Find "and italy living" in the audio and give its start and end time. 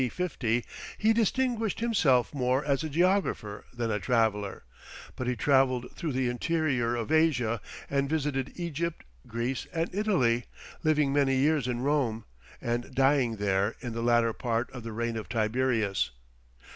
9.71-11.13